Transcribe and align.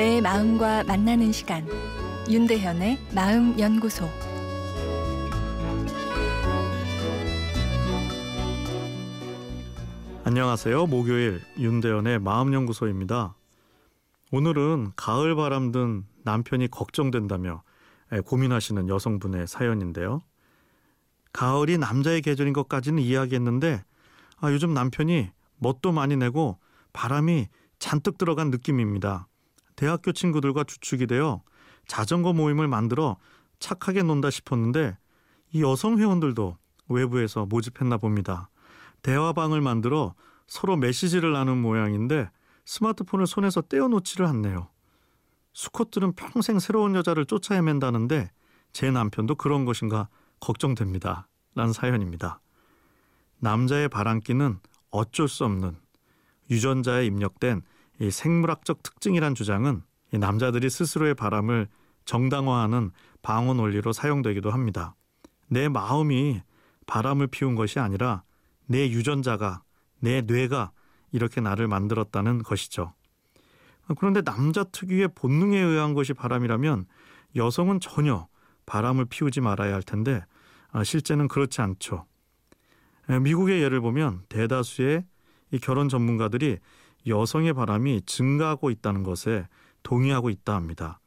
내 0.00 0.18
마음과 0.22 0.84
만나는 0.84 1.30
시간 1.30 1.68
윤대현의 2.26 2.98
마음 3.14 3.60
연구소 3.60 4.08
안녕하세요. 10.24 10.86
목요일 10.86 11.42
윤대현의 11.58 12.18
마음 12.20 12.54
연구소입니다. 12.54 13.34
오늘은 14.32 14.92
가을 14.96 15.36
바람 15.36 15.70
든 15.70 16.06
남편이 16.24 16.68
걱정된다며 16.68 17.62
고민하시는 18.24 18.88
여성분의 18.88 19.48
사연인데요. 19.48 20.22
가을이 21.34 21.76
남자의 21.76 22.22
계절인 22.22 22.54
것까지는 22.54 23.02
이야기했는데 23.02 23.84
아, 24.38 24.50
요즘 24.50 24.72
남편이 24.72 25.28
멋도 25.58 25.92
많이 25.92 26.16
내고 26.16 26.58
바람이 26.94 27.48
잔뜩 27.78 28.16
들어간 28.16 28.50
느낌입니다. 28.50 29.26
대학교 29.80 30.12
친구들과 30.12 30.64
주축이 30.64 31.06
되어 31.06 31.42
자전거 31.86 32.34
모임을 32.34 32.68
만들어 32.68 33.16
착하게 33.60 34.02
논다 34.02 34.28
싶었는데 34.28 34.98
이 35.52 35.62
여성 35.62 35.98
회원들도 35.98 36.58
외부에서 36.88 37.46
모집했나 37.46 37.96
봅니다. 37.96 38.50
대화방을 39.00 39.62
만들어 39.62 40.14
서로 40.46 40.76
메시지를 40.76 41.32
나눈 41.32 41.62
모양인데 41.62 42.30
스마트폰을 42.66 43.26
손에서 43.26 43.62
떼어놓지를 43.62 44.26
않네요. 44.26 44.68
수컷들은 45.54 46.12
평생 46.12 46.58
새로운 46.58 46.94
여자를 46.94 47.24
쫓아 47.24 47.54
헤맨다는데 47.54 48.30
제 48.74 48.90
남편도 48.90 49.36
그런 49.36 49.64
것인가 49.64 50.10
걱정됩니다. 50.40 51.26
라는 51.54 51.72
사연입니다. 51.72 52.42
남자의 53.38 53.88
바람기는 53.88 54.60
어쩔 54.90 55.26
수 55.26 55.46
없는 55.46 55.74
유전자에 56.50 57.06
입력된 57.06 57.62
이 58.00 58.10
생물학적 58.10 58.82
특징이란 58.82 59.34
주장은 59.34 59.82
이 60.12 60.18
남자들이 60.18 60.70
스스로의 60.70 61.14
바람을 61.14 61.68
정당화하는 62.06 62.90
방어 63.22 63.54
논리로 63.54 63.92
사용되기도 63.92 64.50
합니다. 64.50 64.94
내 65.48 65.68
마음이 65.68 66.40
바람을 66.86 67.26
피운 67.28 67.54
것이 67.54 67.78
아니라 67.78 68.22
내 68.66 68.88
유전자가 68.88 69.62
내 70.00 70.22
뇌가 70.22 70.72
이렇게 71.12 71.40
나를 71.40 71.68
만들었다는 71.68 72.42
것이죠. 72.42 72.94
그런데 73.98 74.22
남자 74.22 74.64
특유의 74.64 75.10
본능에 75.14 75.58
의한 75.58 75.94
것이 75.94 76.14
바람이라면 76.14 76.86
여성은 77.36 77.80
전혀 77.80 78.28
바람을 78.64 79.06
피우지 79.06 79.40
말아야 79.40 79.74
할 79.74 79.82
텐데 79.82 80.24
아, 80.72 80.84
실제는 80.84 81.28
그렇지 81.28 81.60
않죠. 81.60 82.06
미국의 83.08 83.60
예를 83.60 83.80
보면 83.80 84.22
대다수의 84.28 85.04
이 85.50 85.58
결혼 85.58 85.88
전문가들이 85.88 86.58
여성의 87.06 87.54
바람이 87.54 88.02
증가하고 88.06 88.70
있다는 88.70 89.02
것에 89.02 89.48
동의하고 89.82 90.30
있다 90.30 90.54
합니다. 90.54 91.00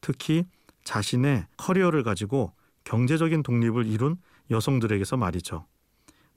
특히 0.00 0.44
자신의 0.84 1.46
커리어를 1.56 2.02
가지고 2.02 2.52
경제적인 2.84 3.42
독립을 3.42 3.86
이룬 3.86 4.16
여성들에게서 4.50 5.16
말이죠. 5.16 5.66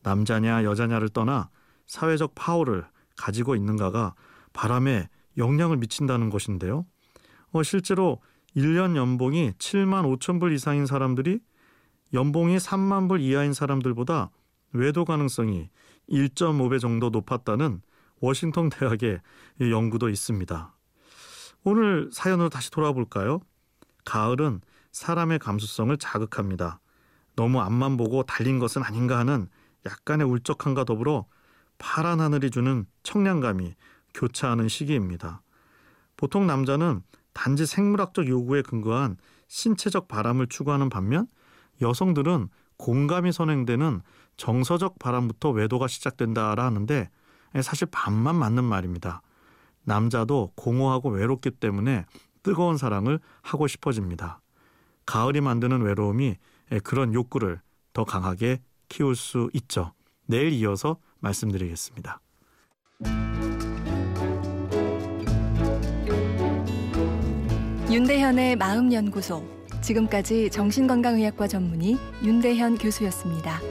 남자냐 0.03 0.63
여자냐를 0.63 1.09
떠나 1.09 1.49
사회적 1.85 2.33
파워를 2.35 2.85
가지고 3.17 3.55
있는가가 3.55 4.15
바람에 4.53 5.09
영향을 5.37 5.77
미친다는 5.77 6.29
것인데요. 6.29 6.85
어, 7.51 7.63
실제로 7.63 8.21
1년 8.55 8.95
연봉이 8.95 9.51
7만 9.51 10.17
5천 10.17 10.39
불 10.39 10.53
이상인 10.53 10.85
사람들이 10.85 11.39
연봉이 12.13 12.57
3만 12.57 13.09
불 13.09 13.19
이하인 13.19 13.53
사람들보다 13.53 14.31
외도 14.73 15.05
가능성이 15.05 15.69
1.5배 16.09 16.79
정도 16.79 17.09
높았다는 17.09 17.81
워싱턴 18.19 18.69
대학의 18.69 19.21
연구도 19.59 20.09
있습니다. 20.09 20.73
오늘 21.63 22.09
사연으로 22.11 22.49
다시 22.49 22.71
돌아 22.71 22.91
볼까요? 22.91 23.41
가을은 24.05 24.61
사람의 24.91 25.39
감수성을 25.39 25.95
자극합니다. 25.97 26.79
너무 27.35 27.59
앞만 27.61 27.97
보고 27.97 28.23
달린 28.23 28.57
것은 28.57 28.83
아닌가 28.83 29.19
하는 29.19 29.47
약간의 29.85 30.25
울적함과 30.27 30.85
더불어 30.85 31.25
파란 31.77 32.19
하늘이 32.19 32.49
주는 32.49 32.85
청량감이 33.03 33.75
교차하는 34.13 34.67
시기입니다. 34.67 35.41
보통 36.15 36.47
남자는 36.47 37.03
단지 37.33 37.67
생물학적 37.67 38.27
요구에 38.27 38.63
근거한 38.63 39.17
신체적 39.47 40.07
바람을 40.07 40.47
추구하는 40.47 40.89
반면 40.89 41.27
여성들은 41.81 42.49
공감이 42.77 43.31
선행되는 43.31 44.01
정서적 44.37 44.97
바람부터 44.99 45.51
외도가 45.51 45.87
시작된다라 45.87 46.65
하는데 46.65 47.09
사실 47.61 47.87
반만 47.91 48.35
맞는 48.35 48.63
말입니다. 48.63 49.21
남자도 49.83 50.51
공허하고 50.55 51.09
외롭기 51.09 51.51
때문에 51.51 52.05
뜨거운 52.43 52.77
사랑을 52.77 53.19
하고 53.41 53.67
싶어집니다. 53.67 54.41
가을이 55.05 55.41
만드는 55.41 55.81
외로움이 55.81 56.35
그런 56.83 57.13
욕구를 57.13 57.61
더 57.93 58.03
강하게 58.03 58.61
키울 58.89 59.15
수 59.15 59.49
있죠. 59.53 59.93
내일 60.25 60.51
이어서 60.53 60.97
말씀드리겠습니다. 61.19 62.19
윤대현의 67.89 68.57
마음연구소 68.57 69.57
지금까지 69.81 70.49
정신건강의학과 70.49 71.47
전문의 71.47 71.97
윤대현 72.21 72.77
교수였습니다. 72.77 73.61